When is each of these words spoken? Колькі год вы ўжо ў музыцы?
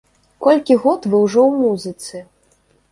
Колькі 0.45 0.77
год 0.85 1.05
вы 1.11 1.21
ўжо 1.27 1.41
ў 1.51 1.53
музыцы? 1.63 2.27